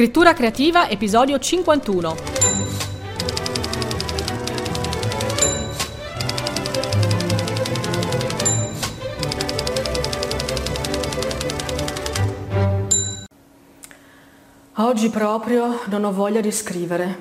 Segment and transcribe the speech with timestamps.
[0.00, 2.16] Scrittura creativa, episodio 51.
[14.76, 17.18] Oggi proprio non ho voglia di scrivere.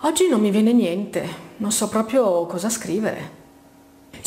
[0.00, 1.26] Oggi non mi viene niente,
[1.56, 3.45] non so proprio cosa scrivere.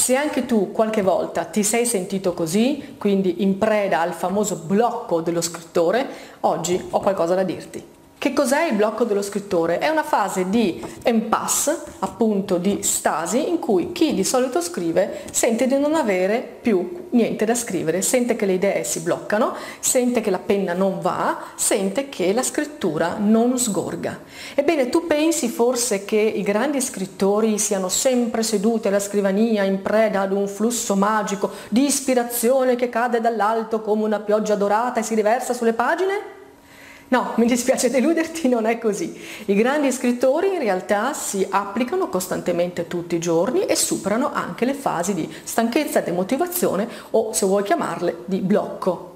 [0.10, 5.22] Se anche tu qualche volta ti sei sentito così, quindi in preda al famoso blocco
[5.22, 6.04] dello scrittore,
[6.40, 7.99] oggi ho qualcosa da dirti.
[8.20, 9.78] Che cos'è il blocco dello scrittore?
[9.78, 15.68] È una fase di impasse, appunto di stasi, in cui chi di solito scrive sente
[15.68, 20.32] di non avere più niente da scrivere, sente che le idee si bloccano, sente che
[20.32, 24.20] la penna non va, sente che la scrittura non sgorga.
[24.54, 30.20] Ebbene, tu pensi forse che i grandi scrittori siano sempre seduti alla scrivania in preda
[30.20, 35.16] ad un flusso magico di ispirazione che cade dall'alto come una pioggia dorata e si
[35.16, 36.39] riversa sulle pagine?
[37.12, 39.20] No, mi dispiace deluderti, non è così.
[39.46, 44.76] I grandi scrittori in realtà si applicano costantemente tutti i giorni e superano anche le
[44.76, 49.09] fasi di stanchezza, demotivazione o, se vuoi chiamarle, di blocco.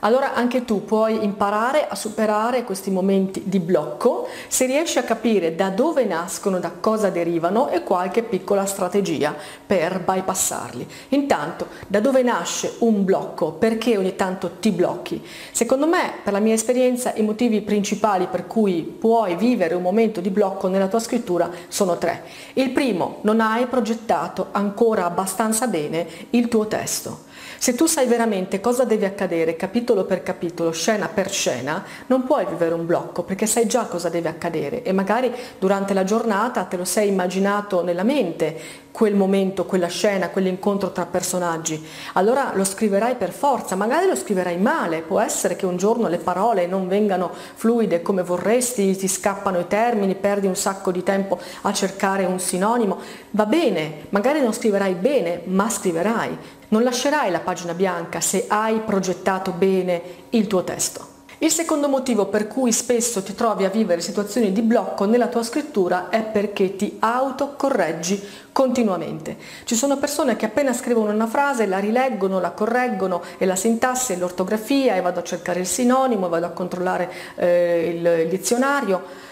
[0.00, 5.56] Allora anche tu puoi imparare a superare questi momenti di blocco se riesci a capire
[5.56, 9.34] da dove nascono, da cosa derivano e qualche piccola strategia
[9.66, 10.86] per bypassarli.
[11.10, 13.52] Intanto, da dove nasce un blocco?
[13.52, 15.20] Perché ogni tanto ti blocchi?
[15.50, 20.20] Secondo me, per la mia esperienza, i motivi principali per cui puoi vivere un momento
[20.20, 22.22] di blocco nella tua scrittura sono tre.
[22.54, 27.26] Il primo, non hai progettato ancora abbastanza bene il tuo testo.
[27.60, 29.56] Se tu sai veramente cosa deve accadere
[29.88, 34.10] capitolo per capitolo, scena per scena, non puoi vivere un blocco perché sai già cosa
[34.10, 39.64] deve accadere e magari durante la giornata te lo sei immaginato nella mente quel momento,
[39.64, 41.84] quella scena, quell'incontro tra personaggi.
[42.14, 46.18] Allora lo scriverai per forza, magari lo scriverai male, può essere che un giorno le
[46.18, 51.38] parole non vengano fluide come vorresti, ti scappano i termini, perdi un sacco di tempo
[51.62, 52.98] a cercare un sinonimo.
[53.30, 56.38] Va bene, magari non scriverai bene, ma scriverai.
[56.68, 61.17] Non lascerai la pagina bianca se hai progettato bene il tuo testo.
[61.40, 65.44] Il secondo motivo per cui spesso ti trovi a vivere situazioni di blocco nella tua
[65.44, 69.36] scrittura è perché ti autocorreggi continuamente.
[69.62, 74.14] Ci sono persone che appena scrivono una frase la rileggono, la correggono e la sintassi
[74.14, 79.26] e l'ortografia e vado a cercare il sinonimo, vado a controllare eh, il, il dizionario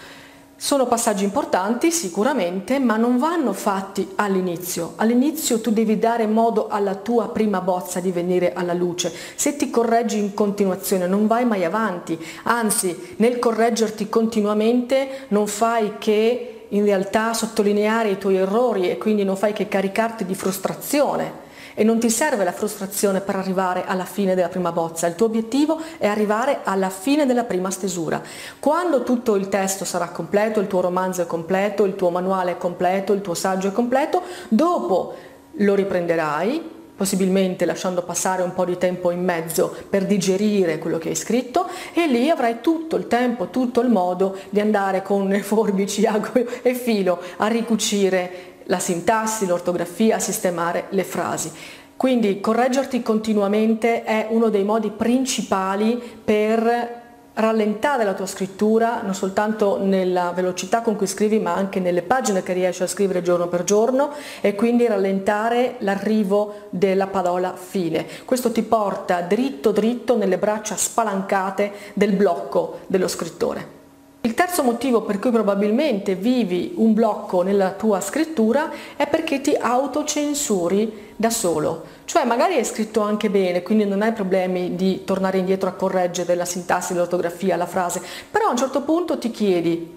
[0.59, 4.93] sono passaggi importanti sicuramente, ma non vanno fatti all'inizio.
[4.95, 9.13] All'inizio tu devi dare modo alla tua prima bozza di venire alla luce.
[9.35, 15.93] Se ti correggi in continuazione non vai mai avanti, anzi nel correggerti continuamente non fai
[15.99, 21.45] che in realtà sottolineare i tuoi errori e quindi non fai che caricarti di frustrazione
[21.79, 25.27] e non ti serve la frustrazione per arrivare alla fine della prima bozza, il tuo
[25.27, 28.19] obiettivo è arrivare alla fine della prima stesura.
[28.57, 32.57] Quando tutto il testo sarà completo, il tuo romanzo è completo, il tuo manuale è
[32.57, 35.13] completo, il tuo saggio è completo, dopo
[35.51, 41.09] lo riprenderai possibilmente lasciando passare un po' di tempo in mezzo per digerire quello che
[41.09, 46.07] hai scritto e lì avrai tutto il tempo, tutto il modo di andare con forbici,
[46.07, 51.51] ago e filo a ricucire la sintassi, l'ortografia, sistemare le frasi.
[51.97, 57.05] Quindi correggerti continuamente è uno dei modi principali per
[57.37, 62.41] rallentare la tua scrittura non soltanto nella velocità con cui scrivi ma anche nelle pagine
[62.41, 64.11] che riesci a scrivere giorno per giorno
[64.41, 68.05] e quindi rallentare l'arrivo della parola fine.
[68.25, 73.76] Questo ti porta dritto dritto nelle braccia spalancate del blocco dello scrittore.
[74.21, 79.55] Il terzo motivo per cui probabilmente vivi un blocco nella tua scrittura è perché ti
[79.55, 81.83] autocensuri da solo.
[82.03, 86.35] Cioè magari hai scritto anche bene, quindi non hai problemi di tornare indietro a correggere
[86.35, 89.95] la sintassi, l'ortografia, la frase, però a un certo punto ti chiedi,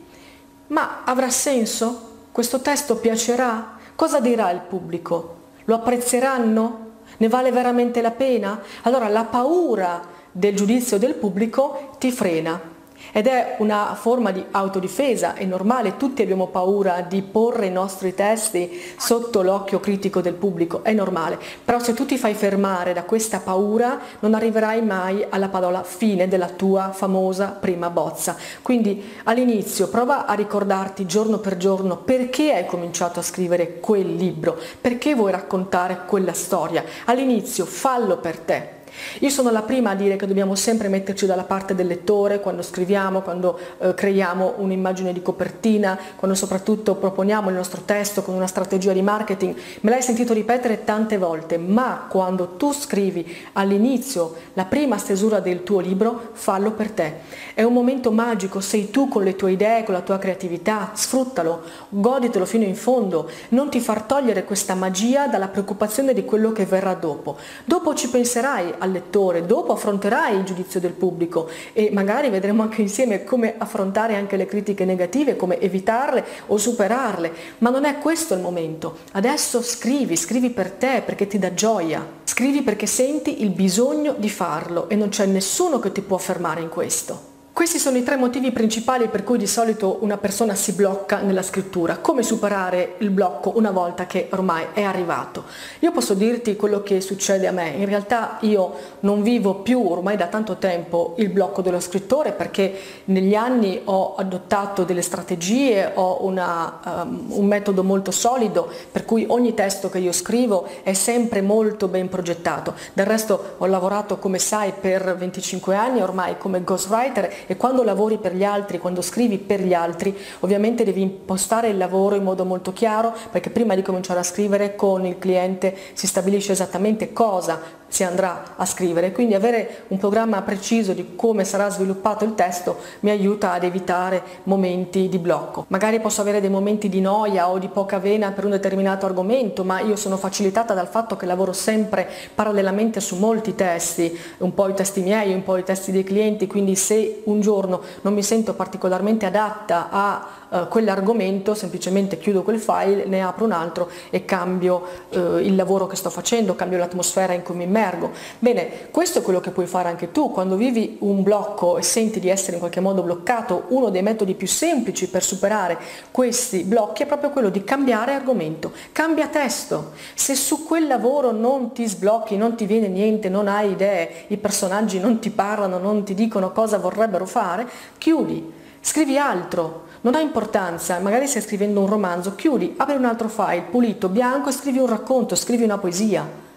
[0.68, 2.08] ma avrà senso?
[2.30, 3.78] Questo testo piacerà?
[3.96, 5.36] Cosa dirà il pubblico?
[5.64, 6.88] Lo apprezzeranno?
[7.16, 8.60] Ne vale veramente la pena?
[8.82, 10.00] Allora la paura
[10.30, 12.69] del giudizio del pubblico ti frena
[13.12, 18.14] ed è una forma di autodifesa, è normale, tutti abbiamo paura di porre i nostri
[18.14, 23.04] testi sotto l'occhio critico del pubblico, è normale, però se tu ti fai fermare da
[23.04, 28.36] questa paura non arriverai mai alla parola fine della tua famosa prima bozza.
[28.62, 34.58] Quindi all'inizio prova a ricordarti giorno per giorno perché hai cominciato a scrivere quel libro,
[34.80, 36.84] perché vuoi raccontare quella storia.
[37.06, 38.78] All'inizio fallo per te
[39.20, 42.62] Io sono la prima a dire che dobbiamo sempre metterci dalla parte del lettore quando
[42.62, 48.46] scriviamo, quando eh, creiamo un'immagine di copertina, quando soprattutto proponiamo il nostro testo con una
[48.46, 49.54] strategia di marketing.
[49.80, 55.62] Me l'hai sentito ripetere tante volte, ma quando tu scrivi all'inizio la prima stesura del
[55.62, 57.14] tuo libro, fallo per te.
[57.54, 61.62] È un momento magico, sei tu con le tue idee, con la tua creatività, sfruttalo,
[61.88, 66.64] goditelo fino in fondo, non ti far togliere questa magia dalla preoccupazione di quello che
[66.64, 67.36] verrà dopo.
[67.64, 72.82] Dopo ci penserai al lettore, dopo affronterai il giudizio del pubblico e magari vedremo anche
[72.82, 78.34] insieme come affrontare anche le critiche negative, come evitarle o superarle, ma non è questo
[78.34, 78.98] il momento.
[79.12, 84.28] Adesso scrivi, scrivi per te perché ti dà gioia, scrivi perché senti il bisogno di
[84.28, 87.29] farlo e non c'è nessuno che ti può fermare in questo.
[87.60, 91.42] Questi sono i tre motivi principali per cui di solito una persona si blocca nella
[91.42, 91.98] scrittura.
[91.98, 95.44] Come superare il blocco una volta che ormai è arrivato?
[95.80, 97.68] Io posso dirti quello che succede a me.
[97.68, 102.74] In realtà io non vivo più ormai da tanto tempo il blocco dello scrittore perché
[103.04, 109.26] negli anni ho adottato delle strategie, ho una, um, un metodo molto solido per cui
[109.28, 112.72] ogni testo che io scrivo è sempre molto ben progettato.
[112.94, 118.18] Del resto ho lavorato come sai per 25 anni ormai come ghostwriter e quando lavori
[118.18, 122.44] per gli altri, quando scrivi per gli altri, ovviamente devi impostare il lavoro in modo
[122.44, 127.79] molto chiaro perché prima di cominciare a scrivere con il cliente si stabilisce esattamente cosa
[127.90, 132.78] si andrà a scrivere, quindi avere un programma preciso di come sarà sviluppato il testo
[133.00, 135.64] mi aiuta ad evitare momenti di blocco.
[135.68, 139.64] Magari posso avere dei momenti di noia o di poca vena per un determinato argomento,
[139.64, 144.68] ma io sono facilitata dal fatto che lavoro sempre parallelamente su molti testi, un po'
[144.68, 148.22] i testi miei, un po' i testi dei clienti, quindi se un giorno non mi
[148.22, 154.24] sento particolarmente adatta a uh, quell'argomento, semplicemente chiudo quel file, ne apro un altro e
[154.24, 158.10] cambio uh, il lavoro che sto facendo, cambio l'atmosfera in cui mi immergo.
[158.38, 162.20] Bene, questo è quello che puoi fare anche tu, quando vivi un blocco e senti
[162.20, 165.78] di essere in qualche modo bloccato, uno dei metodi più semplici per superare
[166.10, 169.92] questi blocchi è proprio quello di cambiare argomento, cambia testo.
[170.14, 174.36] Se su quel lavoro non ti sblocchi, non ti viene niente, non hai idee, i
[174.36, 177.66] personaggi non ti parlano, non ti dicono cosa vorrebbero fare,
[177.98, 183.28] chiudi, scrivi altro, non ha importanza, magari stai scrivendo un romanzo, chiudi, apri un altro
[183.28, 186.48] file, pulito, bianco e scrivi un racconto, scrivi una poesia.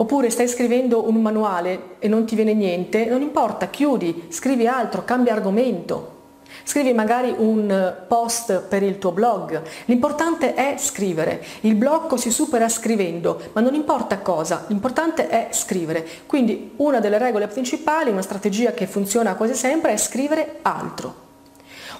[0.00, 5.04] Oppure stai scrivendo un manuale e non ti viene niente, non importa, chiudi, scrivi altro,
[5.04, 6.14] cambia argomento.
[6.62, 9.60] Scrivi magari un post per il tuo blog.
[9.86, 11.44] L'importante è scrivere.
[11.62, 16.06] Il blocco si supera scrivendo, ma non importa cosa, l'importante è scrivere.
[16.26, 21.26] Quindi una delle regole principali, una strategia che funziona quasi sempre è scrivere altro.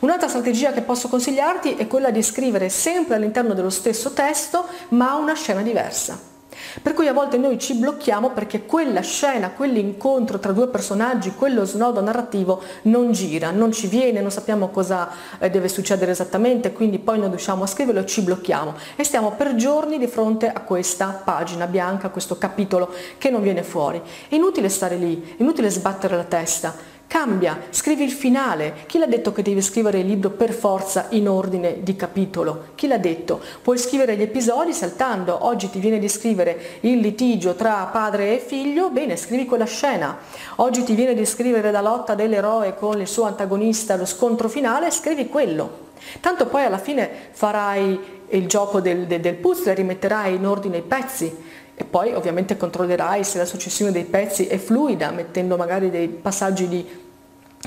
[0.00, 5.16] Un'altra strategia che posso consigliarti è quella di scrivere sempre all'interno dello stesso testo ma
[5.16, 6.38] una scena diversa.
[6.82, 11.64] Per cui a volte noi ci blocchiamo perché quella scena, quell'incontro tra due personaggi, quello
[11.64, 16.98] snodo narrativo non gira, non ci viene, non sappiamo cosa eh, deve succedere esattamente, quindi
[16.98, 20.60] poi non riusciamo a scriverlo e ci blocchiamo e stiamo per giorni di fronte a
[20.60, 24.00] questa pagina bianca, a questo capitolo che non viene fuori.
[24.28, 26.96] È inutile stare lì, è inutile sbattere la testa.
[27.08, 28.84] Cambia, scrivi il finale.
[28.84, 32.64] Chi l'ha detto che devi scrivere il libro per forza in ordine di capitolo?
[32.75, 33.40] Chi l'ha detto?
[33.62, 35.46] Puoi scrivere gli episodi saltando.
[35.46, 40.19] Oggi ti viene di scrivere il litigio tra padre e figlio, bene, scrivi quella scena.
[40.56, 44.90] Oggi ti viene di scrivere la lotta dell'eroe con il suo antagonista, lo scontro finale,
[44.90, 45.87] scrivi quello.
[46.20, 50.82] Tanto poi alla fine farai il gioco del, del, del puzzle, rimetterai in ordine i
[50.82, 51.34] pezzi
[51.80, 56.67] e poi ovviamente controllerai se la successione dei pezzi è fluida, mettendo magari dei passaggi
[56.67, 56.84] di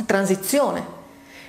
[0.06, 1.00] transizione.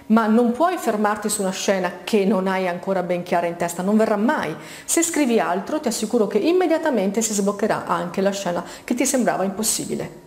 [0.06, 3.82] Ma non puoi fermarti su una scena che non hai ancora ben chiara in testa,
[3.82, 4.54] non verrà mai.
[4.84, 9.42] Se scrivi altro ti assicuro che immediatamente si sbloccherà anche la scena che ti sembrava
[9.42, 10.21] impossibile.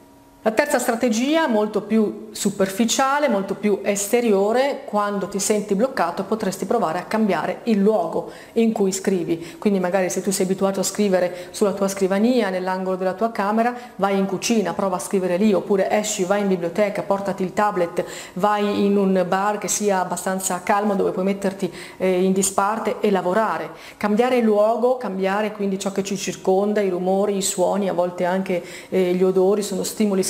[0.45, 6.99] La terza strategia, molto più superficiale, molto più esteriore, quando ti senti bloccato potresti provare
[6.99, 9.55] a cambiare il luogo in cui scrivi.
[9.57, 13.73] Quindi magari se tu sei abituato a scrivere sulla tua scrivania, nell'angolo della tua camera,
[13.95, 18.05] vai in cucina, prova a scrivere lì, oppure esci, vai in biblioteca, portati il tablet,
[18.33, 23.09] vai in un bar che sia abbastanza calmo dove puoi metterti eh, in disparte e
[23.09, 23.71] lavorare.
[23.97, 28.25] Cambiare il luogo, cambiare quindi ciò che ci circonda, i rumori, i suoni, a volte
[28.25, 30.21] anche eh, gli odori sono stimoli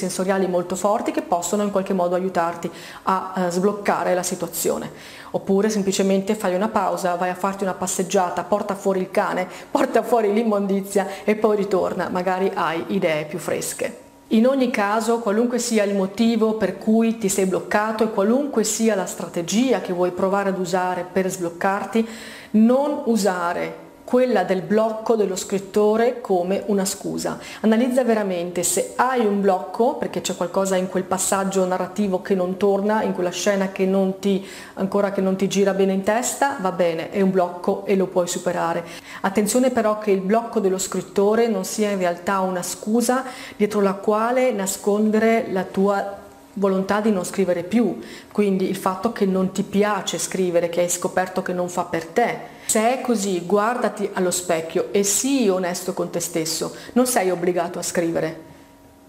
[0.47, 2.69] molto forti che possono in qualche modo aiutarti
[3.03, 4.91] a eh, sbloccare la situazione.
[5.31, 10.03] Oppure semplicemente fai una pausa, vai a farti una passeggiata, porta fuori il cane, porta
[10.03, 14.03] fuori l'immondizia e poi ritorna, magari hai idee più fresche.
[14.29, 18.95] In ogni caso, qualunque sia il motivo per cui ti sei bloccato e qualunque sia
[18.95, 22.07] la strategia che vuoi provare ad usare per sbloccarti,
[22.51, 27.39] non usare quella del blocco dello scrittore come una scusa.
[27.61, 32.55] Analizza veramente se hai un blocco, perché c'è qualcosa in quel passaggio narrativo che non
[32.55, 34.45] torna, in quella scena che non ti,
[34.75, 38.05] ancora che non ti gira bene in testa, va bene, è un blocco e lo
[38.05, 38.85] puoi superare.
[39.21, 43.23] Attenzione però che il blocco dello scrittore non sia in realtà una scusa
[43.57, 46.17] dietro la quale nascondere la tua
[46.53, 47.99] volontà di non scrivere più,
[48.31, 52.05] quindi il fatto che non ti piace scrivere, che hai scoperto che non fa per
[52.05, 52.53] te.
[52.75, 57.79] Se è così, guardati allo specchio e sii onesto con te stesso, non sei obbligato
[57.79, 58.41] a scrivere,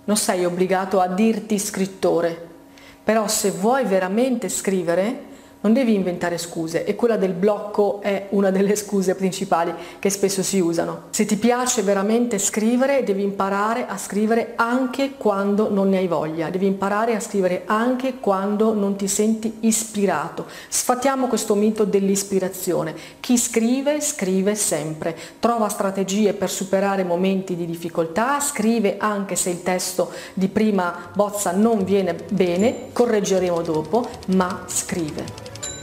[0.04, 2.46] non sei obbligato a dirti scrittore,
[3.02, 8.52] però se vuoi veramente scrivere, non devi inventare scuse e quella del blocco è una
[8.52, 11.04] delle scuse principali che spesso si usano.
[11.11, 16.50] Se ti piace veramente scrivere, devi imparare a scrivere anche quando non ne hai voglia,
[16.50, 20.46] devi imparare a scrivere anche quando non ti senti ispirato.
[20.68, 22.94] Sfatiamo questo mito dell'ispirazione.
[23.26, 25.16] Chi scrive, scrive sempre.
[25.40, 31.50] Trova strategie per superare momenti di difficoltà, scrive anche se il testo di prima bozza
[31.50, 35.25] non viene bene, correggeremo dopo, ma scrive.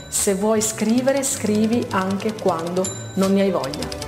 [0.08, 2.82] Se vuoi scrivere, scrivi anche quando
[3.16, 4.03] non ne hai voglia.